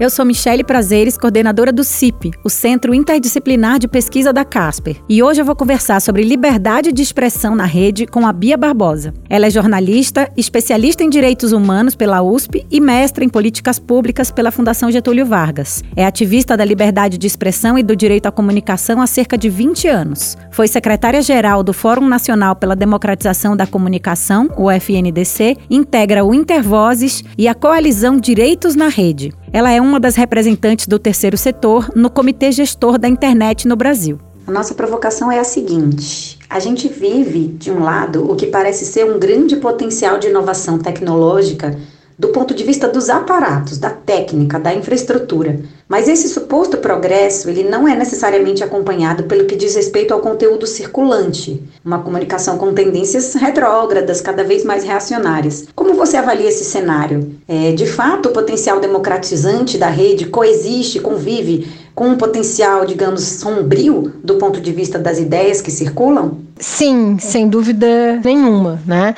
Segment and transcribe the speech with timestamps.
[0.00, 4.96] Eu sou Michele Prazeres, coordenadora do CIP, o Centro Interdisciplinar de Pesquisa da Casper.
[5.08, 9.12] E hoje eu vou conversar sobre liberdade de expressão na rede com a Bia Barbosa.
[9.28, 14.50] Ela é jornalista, especialista em direitos humanos pela USP e mestra em políticas públicas pela
[14.50, 15.84] Fundação Getúlio Vargas.
[15.94, 19.88] É ativista da liberdade de expressão e do direito à comunicação há cerca de 20
[19.88, 20.36] anos.
[20.50, 27.46] Foi secretária-geral do Fórum Nacional pela Democratização da Comunicação, o FNDC, integra o Intervozes e
[27.46, 29.32] a Coalizão Direitos na Rede.
[29.54, 34.18] Ela é uma das representantes do terceiro setor no Comitê Gestor da Internet no Brasil.
[34.46, 38.86] A nossa provocação é a seguinte: a gente vive, de um lado, o que parece
[38.86, 41.78] ser um grande potencial de inovação tecnológica
[42.22, 45.58] do ponto de vista dos aparatos, da técnica, da infraestrutura.
[45.88, 50.64] Mas esse suposto progresso, ele não é necessariamente acompanhado pelo que diz respeito ao conteúdo
[50.64, 55.66] circulante, uma comunicação com tendências retrógradas, cada vez mais reacionárias.
[55.74, 57.34] Como você avalia esse cenário?
[57.48, 64.12] É, de fato, o potencial democratizante da rede coexiste, convive com um potencial, digamos, sombrio
[64.22, 66.38] do ponto de vista das ideias que circulam?
[66.56, 69.16] Sim, sem dúvida nenhuma, né?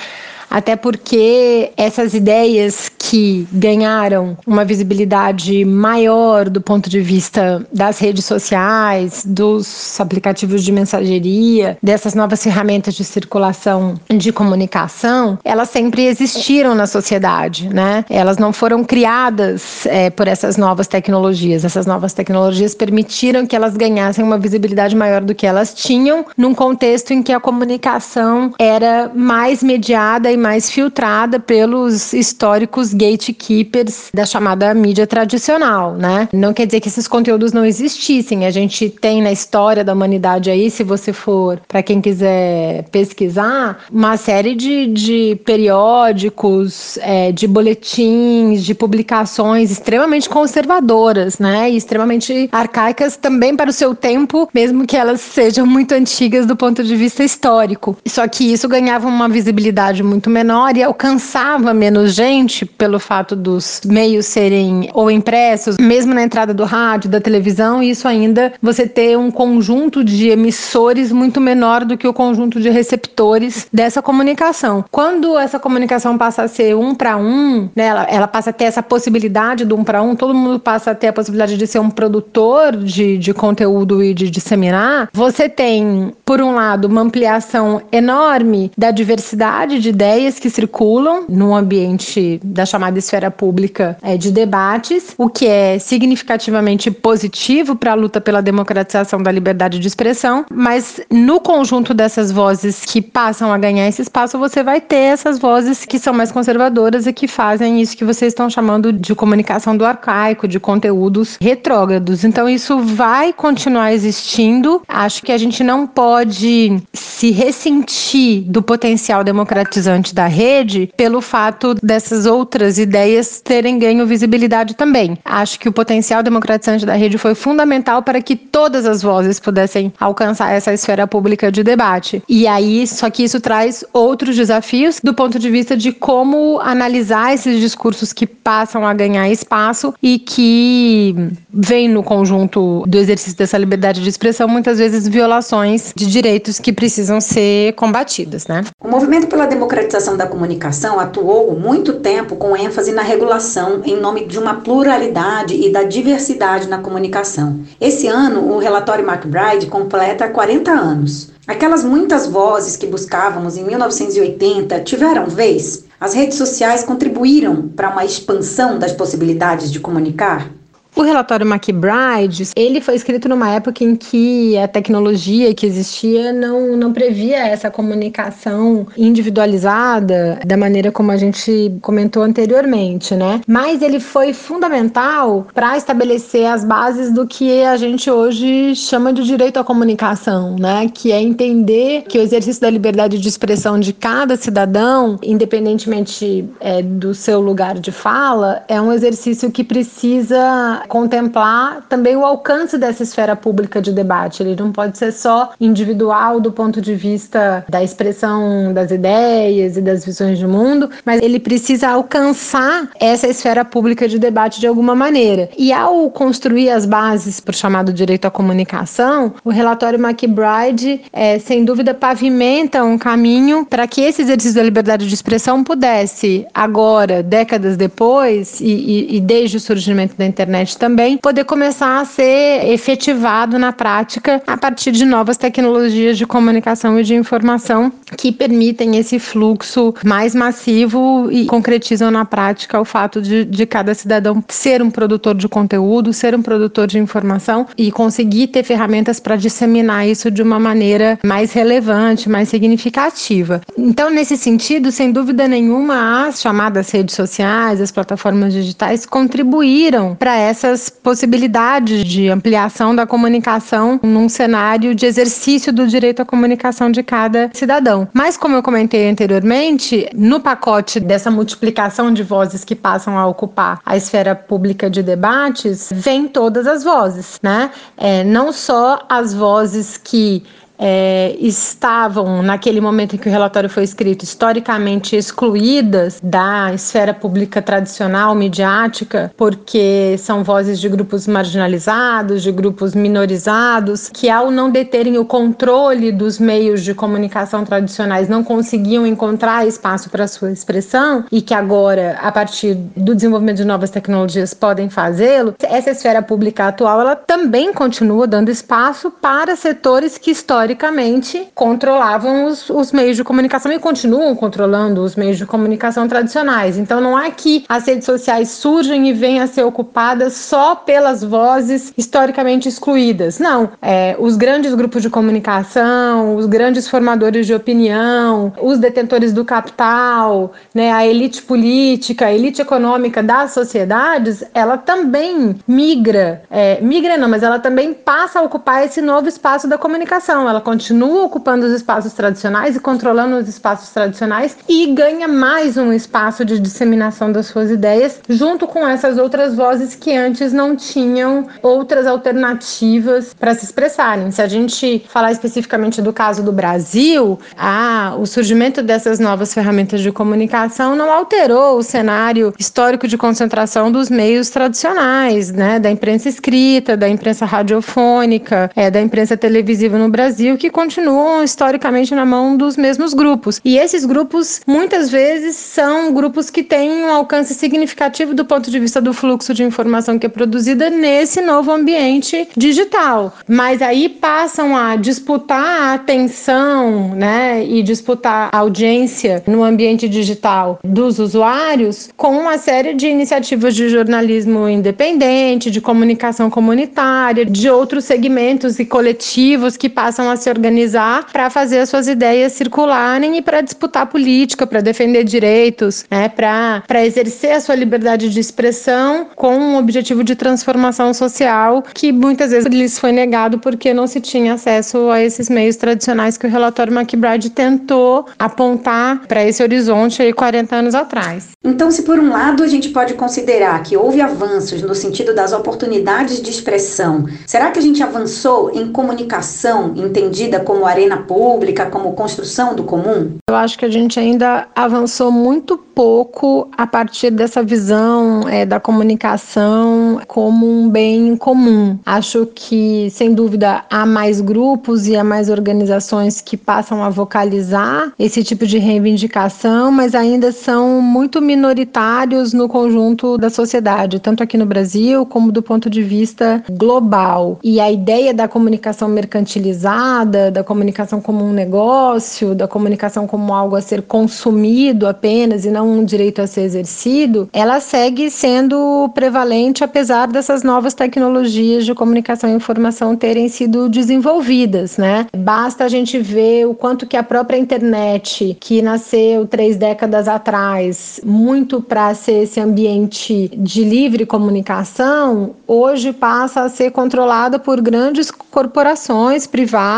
[0.54, 8.24] Até porque essas ideias que ganharam uma visibilidade maior do ponto de vista das redes
[8.24, 16.72] sociais, dos aplicativos de mensageria, dessas novas ferramentas de circulação de comunicação, elas sempre existiram
[16.72, 18.04] na sociedade, né?
[18.08, 21.64] Elas não foram criadas é, por essas novas tecnologias.
[21.64, 26.54] Essas novas tecnologias permitiram que elas ganhassem uma visibilidade maior do que elas tinham, num
[26.54, 34.26] contexto em que a comunicação era mais mediada e mais filtrada pelos históricos gatekeepers da
[34.26, 36.28] chamada mídia tradicional, né?
[36.34, 38.44] Não quer dizer que esses conteúdos não existissem.
[38.44, 43.86] A gente tem na história da humanidade aí, se você for, para quem quiser pesquisar,
[43.90, 51.70] uma série de, de periódicos, é, de boletins, de publicações extremamente conservadoras, né?
[51.70, 56.54] E extremamente arcaicas também para o seu tempo, mesmo que elas sejam muito antigas do
[56.54, 57.96] ponto de vista histórico.
[58.04, 63.80] Só que isso ganhava uma visibilidade muito menor e alcançava menos gente pelo fato dos
[63.86, 68.86] meios serem ou impressos, mesmo na entrada do rádio, da televisão, e isso ainda você
[68.88, 74.84] ter um conjunto de emissores muito menor do que o conjunto de receptores dessa comunicação.
[74.90, 78.64] Quando essa comunicação passa a ser um para um, né, ela, ela, passa a ter
[78.64, 81.78] essa possibilidade do um para um, todo mundo passa a ter a possibilidade de ser
[81.78, 87.82] um produtor de, de conteúdo e de disseminar, você tem, por um lado, uma ampliação
[87.92, 94.16] enorme da diversidade de ideias ideias que circulam no ambiente da chamada esfera pública é,
[94.16, 99.86] de debates, o que é significativamente positivo para a luta pela democratização da liberdade de
[99.86, 104.96] expressão, mas no conjunto dessas vozes que passam a ganhar esse espaço, você vai ter
[104.96, 109.14] essas vozes que são mais conservadoras e que fazem isso que vocês estão chamando de
[109.14, 112.24] comunicação do arcaico, de conteúdos retrógrados.
[112.24, 114.82] Então isso vai continuar existindo.
[114.88, 121.74] Acho que a gente não pode se ressentir do potencial democratizante da rede pelo fato
[121.82, 125.16] dessas outras ideias terem ganho visibilidade também.
[125.24, 129.92] Acho que o potencial democratizante da rede foi fundamental para que todas as vozes pudessem
[130.00, 132.22] alcançar essa esfera pública de debate.
[132.28, 137.32] E aí, só que isso traz outros desafios do ponto de vista de como analisar
[137.34, 141.14] esses discursos que passam a ganhar espaço e que
[141.52, 146.72] vem no conjunto do exercício dessa liberdade de expressão muitas vezes violações de direitos que
[146.72, 148.64] precisam ser combatidas, né?
[148.82, 154.26] O movimento pela democratização da Comunicação atuou muito tempo com ênfase na regulação em nome
[154.26, 157.60] de uma pluralidade e da diversidade na comunicação.
[157.80, 161.30] Esse ano, o relatório McBride completa 40 anos.
[161.46, 165.84] Aquelas muitas vozes que buscávamos em 1980 tiveram vez?
[166.00, 170.50] As redes sociais contribuíram para uma expansão das possibilidades de comunicar?
[170.96, 176.76] O relatório McBride, ele foi escrito numa época em que a tecnologia que existia não,
[176.76, 183.40] não previa essa comunicação individualizada da maneira como a gente comentou anteriormente, né?
[183.44, 189.24] Mas ele foi fundamental para estabelecer as bases do que a gente hoje chama de
[189.24, 190.88] direito à comunicação, né?
[190.94, 196.80] Que é entender que o exercício da liberdade de expressão de cada cidadão, independentemente é,
[196.82, 203.02] do seu lugar de fala, é um exercício que precisa contemplar também o alcance dessa
[203.02, 204.42] esfera pública de debate.
[204.42, 209.80] Ele não pode ser só individual do ponto de vista da expressão das ideias e
[209.80, 214.94] das visões de mundo, mas ele precisa alcançar essa esfera pública de debate de alguma
[214.94, 215.48] maneira.
[215.56, 221.38] E ao construir as bases para o chamado direito à comunicação, o relatório McBride, é,
[221.38, 227.22] sem dúvida, pavimenta um caminho para que esse exercício da liberdade de expressão pudesse, agora,
[227.22, 232.72] décadas depois, e, e, e desde o surgimento da internet também, poder começar a ser
[232.72, 238.96] efetivado na prática a partir de novas tecnologias de comunicação e de informação que permitem
[238.96, 244.82] esse fluxo mais massivo e concretizam na prática o fato de, de cada cidadão ser
[244.82, 250.06] um produtor de conteúdo, ser um produtor de informação e conseguir ter ferramentas para disseminar
[250.06, 253.60] isso de uma maneira mais relevante, mais significativa.
[253.76, 260.36] Então, nesse sentido, sem dúvida nenhuma, as chamadas redes sociais, as plataformas digitais contribuíram para
[260.64, 267.02] essas possibilidades de ampliação da comunicação num cenário de exercício do direito à comunicação de
[267.02, 268.08] cada cidadão.
[268.14, 273.78] Mas, como eu comentei anteriormente, no pacote dessa multiplicação de vozes que passam a ocupar
[273.84, 277.70] a esfera pública de debates, vem todas as vozes, né?
[277.98, 280.42] É, não só as vozes que
[280.78, 287.62] é, estavam, naquele momento em que o relatório foi escrito, historicamente excluídas da esfera pública
[287.62, 295.18] tradicional, midiática, porque são vozes de grupos marginalizados, de grupos minorizados, que ao não deterem
[295.18, 301.40] o controle dos meios de comunicação tradicionais, não conseguiam encontrar espaço para sua expressão e
[301.40, 305.54] que agora, a partir do desenvolvimento de novas tecnologias, podem fazê-lo.
[305.62, 312.46] Essa esfera pública atual, ela também continua dando espaço para setores que historicamente historicamente controlavam
[312.46, 316.78] os, os, meios de comunicação e continuam controlando os meios de comunicação tradicionais.
[316.78, 321.22] Então não é que as redes sociais surgem e venham a ser ocupadas só pelas
[321.22, 323.38] vozes historicamente excluídas.
[323.38, 323.70] Não.
[323.82, 330.52] É, os grandes grupos de comunicação, os grandes formadores de opinião, os detentores do capital,
[330.74, 337.28] né, a elite política, a elite econômica das sociedades, ela também migra, é, migra não,
[337.28, 341.72] mas ela também passa a ocupar esse novo espaço da comunicação ela continua ocupando os
[341.72, 347.46] espaços tradicionais e controlando os espaços tradicionais e ganha mais um espaço de disseminação das
[347.46, 353.64] suas ideias, junto com essas outras vozes que antes não tinham outras alternativas para se
[353.64, 354.30] expressarem.
[354.30, 360.00] Se a gente falar especificamente do caso do Brasil, ah, o surgimento dessas novas ferramentas
[360.00, 366.28] de comunicação não alterou o cenário histórico de concentração dos meios tradicionais, né, da imprensa
[366.28, 372.26] escrita, da imprensa radiofônica, é, da imprensa televisiva no Brasil Brasil que continuam historicamente na
[372.26, 373.62] mão dos mesmos grupos.
[373.64, 378.78] E esses grupos, muitas vezes, são grupos que têm um alcance significativo do ponto de
[378.78, 383.32] vista do fluxo de informação que é produzida nesse novo ambiente digital.
[383.48, 390.78] Mas aí passam a disputar a atenção, né, e disputar a audiência no ambiente digital
[390.84, 398.04] dos usuários com uma série de iniciativas de jornalismo independente, de comunicação comunitária, de outros
[398.04, 403.38] segmentos e coletivos que passam a a se organizar para fazer as suas ideias circularem
[403.38, 409.28] e para disputar política, para defender direitos, né, para exercer a sua liberdade de expressão
[409.34, 414.20] com um objetivo de transformação social que muitas vezes lhes foi negado porque não se
[414.20, 420.22] tinha acesso a esses meios tradicionais que o relatório McBride tentou apontar para esse horizonte
[420.22, 421.48] aí 40 anos atrás.
[421.62, 425.52] Então, se por um lado a gente pode considerar que houve avanços no sentido das
[425.52, 431.86] oportunidades de expressão, será que a gente avançou em comunicação, em entendida como arena pública,
[431.86, 433.36] como construção do comum?
[433.48, 438.80] Eu acho que a gente ainda avançou muito pouco a partir dessa visão é, da
[438.80, 441.98] comunicação como um bem comum.
[442.04, 448.12] Acho que, sem dúvida, há mais grupos e há mais organizações que passam a vocalizar
[448.18, 454.56] esse tipo de reivindicação, mas ainda são muito minoritários no conjunto da sociedade, tanto aqui
[454.56, 457.58] no Brasil como do ponto de vista global.
[457.62, 463.74] E a ideia da comunicação mercantilizada, da comunicação como um negócio, da comunicação como algo
[463.74, 469.82] a ser consumido apenas e não um direito a ser exercido, ela segue sendo prevalente
[469.82, 475.26] apesar dessas novas tecnologias de comunicação e informação terem sido desenvolvidas, né?
[475.36, 481.20] Basta a gente ver o quanto que a própria internet, que nasceu três décadas atrás,
[481.24, 488.30] muito para ser esse ambiente de livre comunicação, hoje passa a ser controlada por grandes
[488.30, 489.94] corporações privadas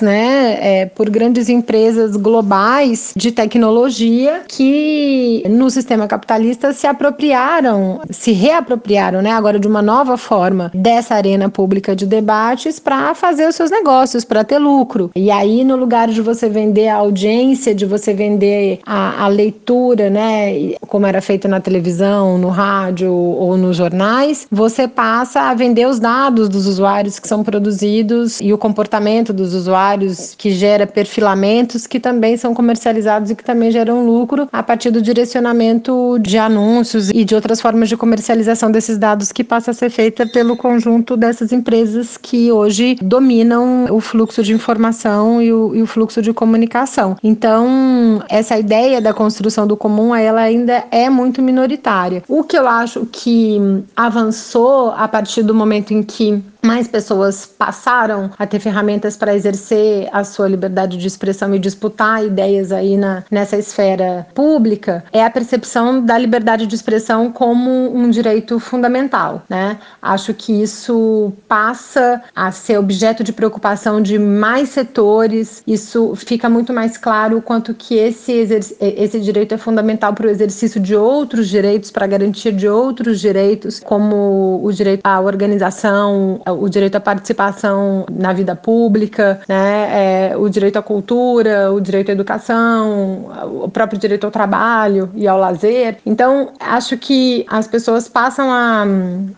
[0.00, 8.32] né, é, por grandes empresas globais de tecnologia que no sistema capitalista se apropriaram, se
[8.32, 13.54] reapropriaram né, agora de uma nova forma dessa arena pública de debates para fazer os
[13.54, 15.10] seus negócios, para ter lucro.
[15.14, 20.10] E aí, no lugar de você vender a audiência, de você vender a, a leitura,
[20.10, 25.86] né, como era feito na televisão, no rádio ou nos jornais, você passa a vender
[25.86, 31.86] os dados dos usuários que são produzidos e o comportamento dos usuários que gera perfilamentos
[31.86, 37.10] que também são comercializados e que também geram lucro a partir do direcionamento de anúncios
[37.10, 41.16] e de outras formas de comercialização desses dados que passa a ser feita pelo conjunto
[41.16, 46.32] dessas empresas que hoje dominam o fluxo de informação e o, e o fluxo de
[46.32, 47.16] comunicação.
[47.22, 52.22] Então, essa ideia da construção do comum, ela ainda é muito minoritária.
[52.28, 53.58] O que eu acho que
[53.96, 60.08] avançou a partir do momento em que mais pessoas passaram a ter ferramentas para exercer
[60.12, 65.30] a sua liberdade de expressão e disputar ideias aí na, nessa esfera pública, é a
[65.30, 69.78] percepção da liberdade de expressão como um direito fundamental, né?
[70.00, 76.72] Acho que isso passa a ser objeto de preocupação de mais setores, isso fica muito
[76.72, 78.32] mais claro o quanto que esse,
[78.80, 83.20] esse direito é fundamental para o exercício de outros direitos, para a garantia de outros
[83.20, 90.36] direitos, como o direito à organização, o direito à participação na vida pública, né, é,
[90.36, 93.30] o direito à cultura, o direito à educação,
[93.62, 95.98] o próprio direito ao trabalho e ao lazer.
[96.04, 98.84] Então, acho que as pessoas passam a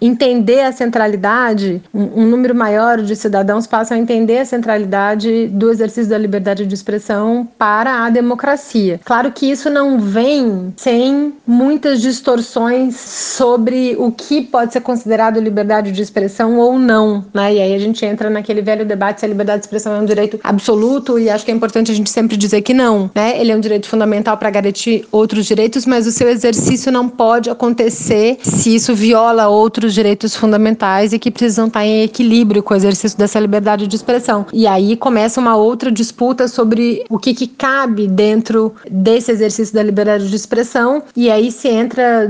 [0.01, 5.71] entender a centralidade, um, um número maior de cidadãos passam a entender a centralidade do
[5.71, 9.01] exercício da liberdade de expressão para a democracia.
[9.05, 15.93] Claro que isso não vem sem muitas distorções sobre o que pode ser considerado liberdade
[15.93, 17.55] de expressão ou não né?
[17.55, 20.05] E aí a gente entra naquele velho debate se a liberdade de expressão é um
[20.05, 23.41] direito absoluto e acho que é importante a gente sempre dizer que não, né?
[23.41, 27.51] Ele é um direito fundamental para garantir outros direitos, mas o seu exercício não pode
[27.51, 32.77] acontecer se isso viola outros direitos fundamentais e que precisam estar em equilíbrio com o
[32.77, 34.47] exercício dessa liberdade de expressão.
[34.53, 39.83] E aí começa uma outra disputa sobre o que, que cabe dentro desse exercício da
[39.83, 42.29] liberdade de expressão e aí se entra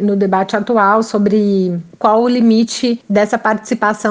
[0.00, 3.38] no debate atual sobre qual o limite dessa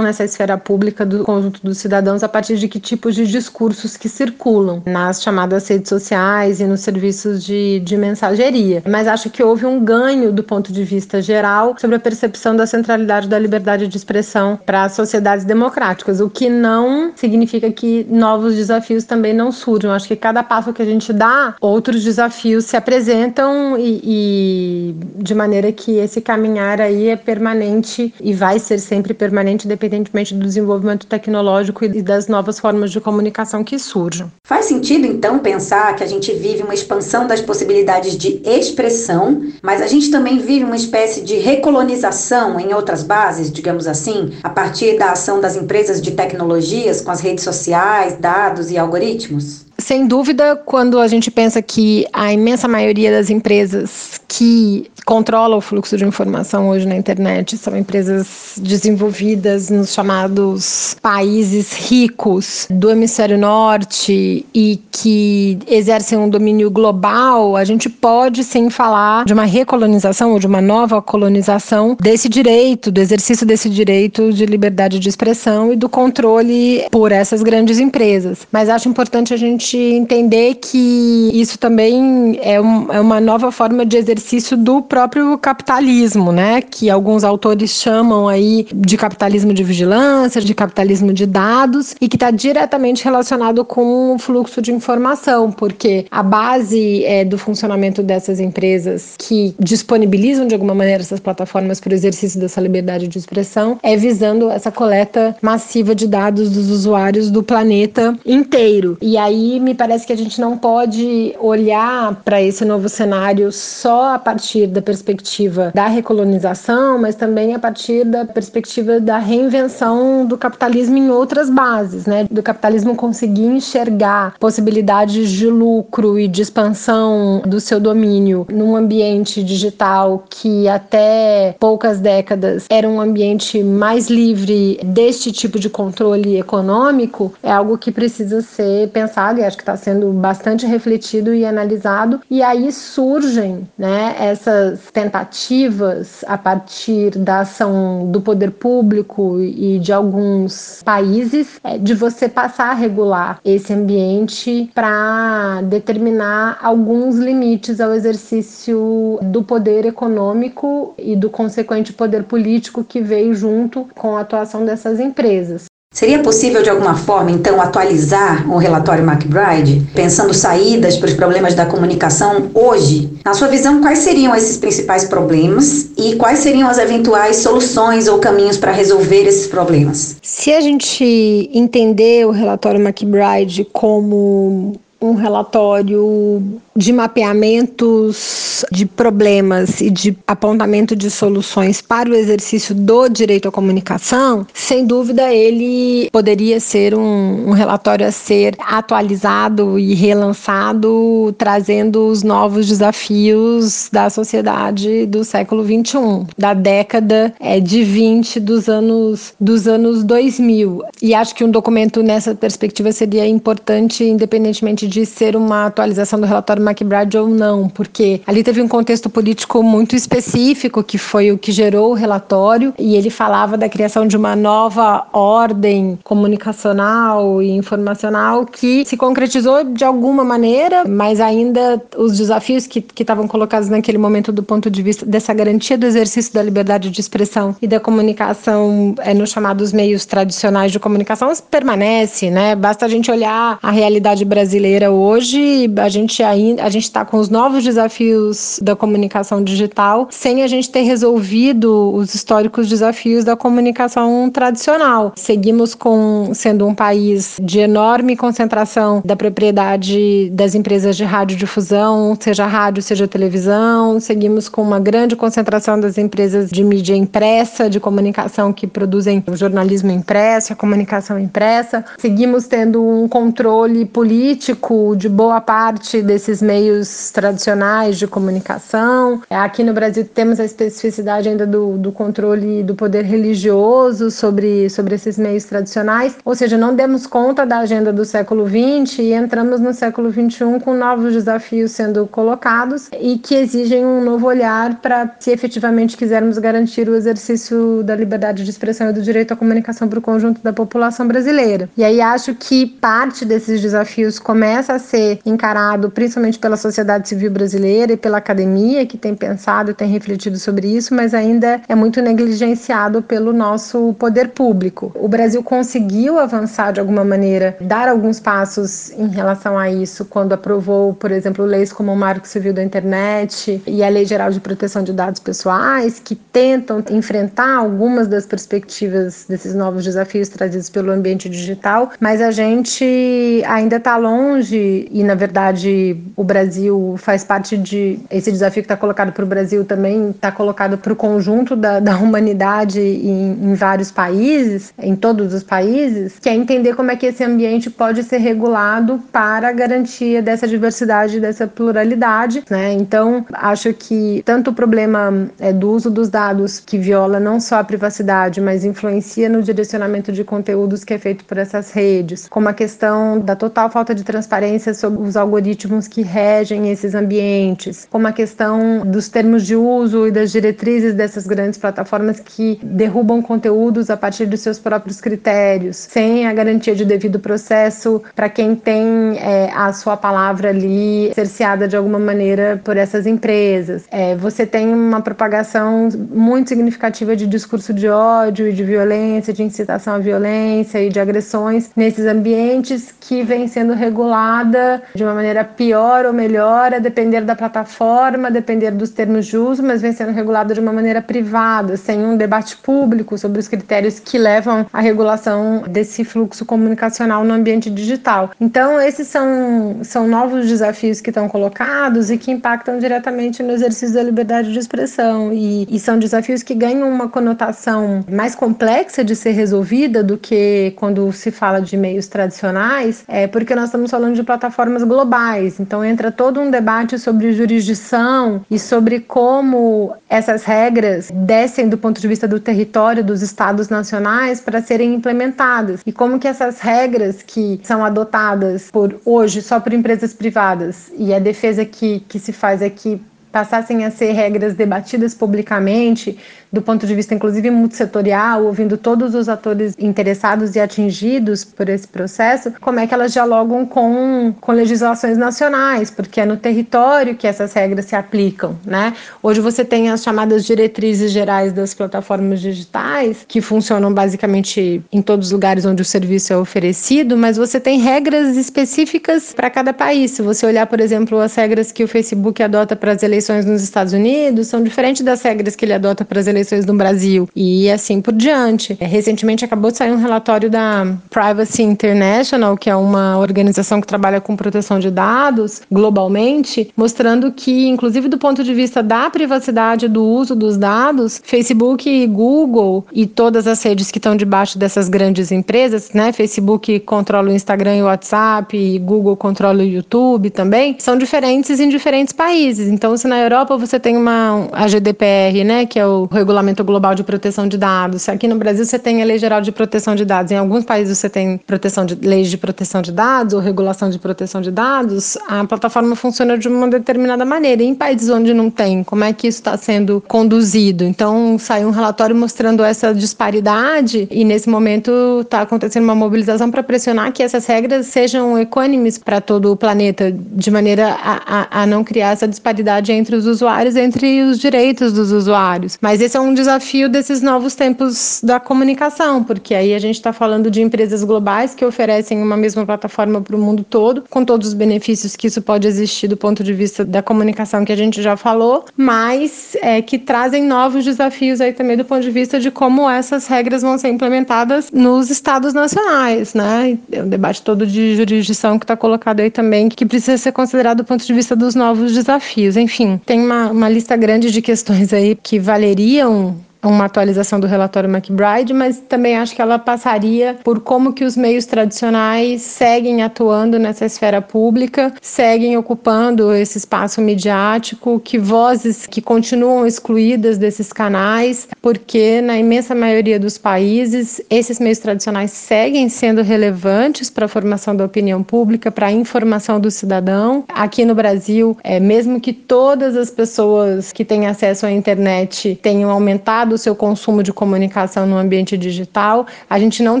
[0.02, 4.08] nessa esfera pública do conjunto dos cidadãos a partir de que tipos de discursos que
[4.08, 8.82] circulam nas chamadas redes sociais e nos serviços de, de mensageria.
[8.86, 12.66] Mas acho que houve um ganho do ponto de vista geral sobre a percepção da
[12.66, 18.54] centralidade da liberdade de expressão para as sociedades democráticas, o que não significa que novos
[18.54, 19.92] desafios também não surjam.
[19.92, 25.34] Acho que cada passo que a gente dá, outros desafios se apresentam e, e de
[25.34, 31.06] maneira que esse caminhar aí é permanente e vai ser sempre permanente, independentemente do desenvolvimento
[31.06, 34.30] tecnológico e das novas formas de comunicação que surjam.
[34.44, 39.80] Faz sentido, então, pensar que a gente vive uma expansão das possibilidades de expressão, mas
[39.80, 44.98] a gente também vive uma espécie de recolonização em outras bases, digamos assim, a partir
[44.98, 49.68] da ação das empresas de tecnologias com as redes sociais, dados e algoritmos?
[49.80, 55.60] Sem dúvida, quando a gente pensa que a imensa maioria das empresas que controla o
[55.60, 63.38] fluxo de informação hoje na internet são empresas desenvolvidas nos chamados países ricos do hemisfério
[63.38, 70.32] norte e que exercem um domínio global, a gente pode sim falar de uma recolonização
[70.32, 75.72] ou de uma nova colonização desse direito, do exercício desse direito de liberdade de expressão
[75.72, 78.46] e do controle por essas grandes empresas.
[78.52, 83.86] Mas acho importante a gente entender que isso também é, um, é uma nova forma
[83.86, 84.17] de exercício
[84.56, 86.62] do próprio próprio capitalismo, né?
[86.62, 92.16] Que alguns autores chamam aí de capitalismo de vigilância, de capitalismo de dados e que
[92.16, 98.38] está diretamente relacionado com o fluxo de informação, porque a base é, do funcionamento dessas
[98.38, 103.78] empresas que disponibilizam de alguma maneira essas plataformas para o exercício dessa liberdade de expressão
[103.82, 108.98] é visando essa coleta massiva de dados dos usuários do planeta inteiro.
[109.00, 114.07] E aí me parece que a gente não pode olhar para esse novo cenário só
[114.08, 120.36] a partir da perspectiva da recolonização, mas também a partir da perspectiva da reinvenção do
[120.36, 122.26] capitalismo em outras bases, né?
[122.30, 129.42] Do capitalismo conseguir enxergar possibilidades de lucro e de expansão do seu domínio num ambiente
[129.42, 137.32] digital que até poucas décadas era um ambiente mais livre deste tipo de controle econômico,
[137.42, 142.20] é algo que precisa ser pensado e acho que está sendo bastante refletido e analisado.
[142.30, 149.80] E aí surgem, né, né, essas tentativas a partir da ação do poder público e
[149.80, 157.80] de alguns países é, de você passar a regular esse ambiente para determinar alguns limites
[157.80, 164.20] ao exercício do poder econômico e do consequente poder político que veio junto com a
[164.20, 165.67] atuação dessas empresas.
[165.90, 171.54] Seria possível, de alguma forma, então, atualizar o relatório McBride, pensando saídas para os problemas
[171.54, 173.10] da comunicação hoje?
[173.24, 178.18] Na sua visão, quais seriam esses principais problemas e quais seriam as eventuais soluções ou
[178.18, 180.16] caminhos para resolver esses problemas?
[180.22, 189.90] Se a gente entender o relatório McBride como um relatório de mapeamentos de problemas e
[189.90, 196.60] de apontamento de soluções para o exercício do direito à comunicação, sem dúvida ele poderia
[196.60, 205.04] ser um, um relatório a ser atualizado e relançado, trazendo os novos desafios da sociedade
[205.06, 210.84] do século XXI, da década é, de 20 dos anos, dos anos 2000.
[211.02, 216.26] E acho que um documento nessa perspectiva seria importante, independentemente de ser uma atualização do
[216.26, 221.38] relatório McBride ou não, porque ali teve um contexto político muito específico, que foi o
[221.38, 227.50] que gerou o relatório, e ele falava da criação de uma nova ordem comunicacional e
[227.50, 233.98] informacional que se concretizou de alguma maneira, mas ainda os desafios que estavam colocados naquele
[233.98, 237.80] momento do ponto de vista dessa garantia do exercício da liberdade de expressão e da
[237.80, 242.54] comunicação é, nos chamados meios tradicionais de comunicação permanece, né?
[242.54, 247.18] Basta a gente olhar a realidade brasileira hoje, a gente ainda a gente está com
[247.18, 253.36] os novos desafios da comunicação digital sem a gente ter resolvido os históricos desafios da
[253.36, 255.12] comunicação tradicional.
[255.16, 262.46] Seguimos com sendo um país de enorme concentração da propriedade das empresas de radiodifusão, seja
[262.46, 264.00] rádio, seja televisão.
[264.00, 269.36] Seguimos com uma grande concentração das empresas de mídia impressa, de comunicação que produzem o
[269.36, 271.84] jornalismo impresso, a comunicação impressa.
[271.98, 279.20] Seguimos tendo um controle político de boa parte desses meios tradicionais de comunicação.
[279.28, 284.94] Aqui no Brasil temos a especificidade ainda do, do controle do poder religioso sobre, sobre
[284.94, 289.60] esses meios tradicionais, ou seja, não demos conta da agenda do século XX e entramos
[289.60, 295.14] no século XXI com novos desafios sendo colocados e que exigem um novo olhar para,
[295.20, 299.86] se efetivamente quisermos garantir o exercício da liberdade de expressão e do direito à comunicação
[299.86, 301.68] para o conjunto da população brasileira.
[301.76, 307.30] E aí acho que parte desses desafios começa a ser encarado principalmente pela sociedade civil
[307.30, 312.02] brasileira e pela academia, que tem pensado tem refletido sobre isso, mas ainda é muito
[312.02, 314.90] negligenciado pelo nosso poder público.
[314.96, 320.32] O Brasil conseguiu avançar de alguma maneira, dar alguns passos em relação a isso, quando
[320.32, 324.40] aprovou, por exemplo, leis como o Marco Civil da Internet e a Lei Geral de
[324.40, 330.90] Proteção de Dados Pessoais, que tentam enfrentar algumas das perspectivas desses novos desafios trazidos pelo
[330.90, 337.56] ambiente digital, mas a gente ainda está longe e na verdade o Brasil faz parte
[337.56, 341.54] de esse desafio que está colocado para o Brasil também está colocado para o conjunto
[341.54, 346.90] da, da humanidade em, em, vários países, em todos os países, que é entender como
[346.90, 352.72] é que esse ambiente pode ser regulado para a garantia dessa diversidade, dessa pluralidade, né?
[352.72, 357.60] Então acho que tanto o problema é, do uso dos dados que viola não só
[357.60, 362.48] a privacidade, mas influencia no direcionamento de conteúdos que é feito por essas redes, como
[362.48, 368.06] a questão da total falta de transparência sobre os algoritmos que regem esses ambientes, como
[368.06, 373.90] a questão dos termos de uso e das diretrizes dessas grandes plataformas que derrubam conteúdos
[373.90, 379.18] a partir dos seus próprios critérios, sem a garantia de devido processo para quem tem
[379.18, 383.84] é, a sua palavra ali cerceada de alguma maneira por essas empresas.
[383.90, 389.42] É, você tem uma propagação muito significativa de discurso de ódio e de violência, de
[389.42, 395.44] incitação à violência e de agressões nesses ambientes que vem sendo regulada de uma maneira
[395.44, 400.12] pior ou melhor, a depender da plataforma, depender dos termos de uso, mas vem sendo
[400.12, 404.80] regulado de uma maneira privada, sem um debate público sobre os critérios que levam à
[404.80, 408.30] regulação desse fluxo comunicacional no ambiente digital.
[408.40, 413.94] Então, esses são, são novos desafios que estão colocados e que impactam diretamente no exercício
[413.94, 415.32] da liberdade de expressão.
[415.32, 420.72] E, e são desafios que ganham uma conotação mais complexa de ser resolvida do que
[420.76, 425.60] quando se fala de meios tradicionais, é porque nós estamos falando de plataformas globais.
[425.60, 432.00] Então entra todo um debate sobre jurisdição e sobre como essas regras descem do ponto
[432.00, 435.80] de vista do território dos estados nacionais para serem implementadas.
[435.86, 441.12] E como que essas regras que são adotadas por hoje só por empresas privadas e
[441.12, 443.00] a defesa que, que se faz aqui
[443.38, 446.18] passassem a ser regras debatidas publicamente,
[446.50, 451.86] do ponto de vista inclusive multissetorial, ouvindo todos os atores interessados e atingidos por esse
[451.86, 457.28] processo, como é que elas dialogam com, com legislações nacionais, porque é no território que
[457.28, 458.92] essas regras se aplicam, né?
[459.22, 465.28] Hoje você tem as chamadas diretrizes gerais das plataformas digitais, que funcionam basicamente em todos
[465.28, 470.12] os lugares onde o serviço é oferecido, mas você tem regras específicas para cada país.
[470.12, 473.62] Se você olhar, por exemplo, as regras que o Facebook adota para as eleições nos
[473.62, 477.28] Estados Unidos, são diferentes das regras que ele adota para as eleições eleições no Brasil
[477.34, 478.76] e assim por diante.
[478.80, 483.86] É, recentemente acabou de sair um relatório da Privacy International, que é uma organização que
[483.86, 489.88] trabalha com proteção de dados globalmente, mostrando que, inclusive do ponto de vista da privacidade
[489.88, 495.32] do uso dos dados, Facebook Google e todas as redes que estão debaixo dessas grandes
[495.32, 496.12] empresas, né?
[496.12, 501.58] Facebook controla o Instagram e o WhatsApp, e Google controla o YouTube também, são diferentes
[501.60, 502.68] em diferentes países.
[502.68, 506.94] Então, se na Europa você tem uma a GDPR, né, que é o Regulamento Global
[506.94, 508.08] de Proteção de Dados.
[508.08, 510.30] Aqui no Brasil você tem a Lei Geral de Proteção de Dados.
[510.30, 513.98] Em alguns países você tem proteção de leis de proteção de dados ou regulação de
[513.98, 515.16] proteção de dados.
[515.28, 517.62] A plataforma funciona de uma determinada maneira.
[517.62, 520.84] E em países onde não tem, como é que isso está sendo conduzido?
[520.84, 526.62] Então saiu um relatório mostrando essa disparidade e nesse momento está acontecendo uma mobilização para
[526.62, 531.66] pressionar que essas regras sejam equânimes para todo o planeta, de maneira a, a, a
[531.66, 535.78] não criar essa disparidade entre os usuários, entre os direitos dos usuários.
[535.80, 540.12] Mas esse é um desafio desses novos tempos da comunicação, porque aí a gente está
[540.12, 544.48] falando de empresas globais que oferecem uma mesma plataforma para o mundo todo, com todos
[544.48, 548.02] os benefícios que isso pode existir do ponto de vista da comunicação que a gente
[548.02, 552.50] já falou, mas é, que trazem novos desafios aí também do ponto de vista de
[552.50, 556.78] como essas regras vão ser implementadas nos estados nacionais, né?
[556.90, 560.78] É um debate todo de jurisdição que está colocado aí também, que precisa ser considerado
[560.78, 562.56] do ponto de vista dos novos desafios.
[562.56, 567.88] Enfim, tem uma, uma lista grande de questões aí que valeriam uma atualização do relatório
[567.88, 573.58] McBride, mas também acho que ela passaria por como que os meios tradicionais seguem atuando
[573.58, 581.48] nessa esfera pública, seguem ocupando esse espaço midiático, que vozes que continuam excluídas desses canais,
[581.62, 587.74] porque na imensa maioria dos países esses meios tradicionais seguem sendo relevantes para a formação
[587.74, 590.44] da opinião pública, para a informação do cidadão.
[590.48, 595.90] Aqui no Brasil, é mesmo que todas as pessoas que têm acesso à internet tenham
[595.90, 599.26] aumentado do seu consumo de comunicação no ambiente digital.
[599.48, 600.00] A gente não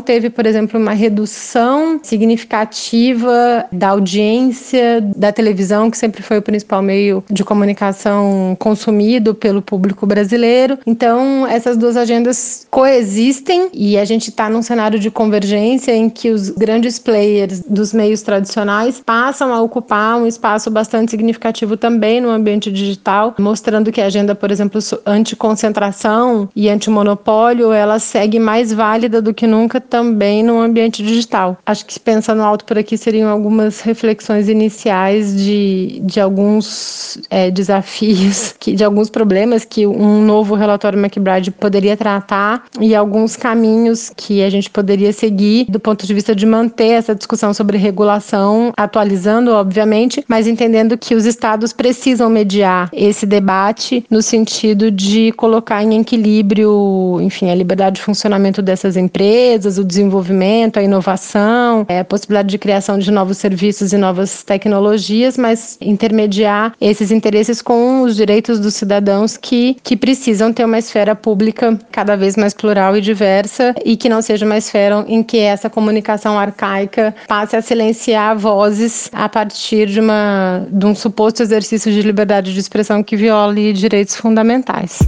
[0.00, 6.82] teve, por exemplo, uma redução significativa da audiência da televisão, que sempre foi o principal
[6.82, 10.78] meio de comunicação consumido pelo público brasileiro.
[10.86, 16.30] Então, essas duas agendas coexistem e a gente está num cenário de convergência em que
[16.30, 22.30] os grandes players dos meios tradicionais passam a ocupar um espaço bastante significativo também no
[22.30, 29.22] ambiente digital, mostrando que a agenda, por exemplo, anticoncentração e antimonopólio, ela segue mais válida
[29.22, 31.56] do que nunca também no ambiente digital.
[31.64, 38.54] Acho que pensando alto por aqui seriam algumas reflexões iniciais de, de alguns é, desafios,
[38.60, 44.42] que, de alguns problemas que um novo relatório McBride poderia tratar e alguns caminhos que
[44.42, 49.52] a gente poderia seguir do ponto de vista de manter essa discussão sobre regulação, atualizando,
[49.52, 56.00] obviamente, mas entendendo que os estados precisam mediar esse debate no sentido de colocar em
[56.00, 62.04] equilíbrio equilíbrio, enfim, a liberdade de funcionamento dessas empresas, o desenvolvimento, a inovação, é, a
[62.04, 68.14] possibilidade de criação de novos serviços e novas tecnologias, mas intermediar esses interesses com os
[68.14, 73.00] direitos dos cidadãos que, que precisam ter uma esfera pública cada vez mais plural e
[73.00, 78.36] diversa e que não seja uma esfera em que essa comunicação arcaica passe a silenciar
[78.36, 83.72] vozes a partir de, uma, de um suposto exercício de liberdade de expressão que viole
[83.72, 84.98] direitos fundamentais.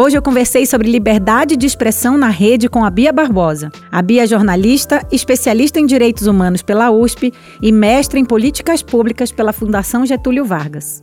[0.00, 3.68] Hoje eu conversei sobre liberdade de expressão na rede com a Bia Barbosa.
[3.90, 9.32] A Bia é jornalista, especialista em direitos humanos pela USP e mestre em políticas públicas
[9.32, 11.02] pela Fundação Getúlio Vargas.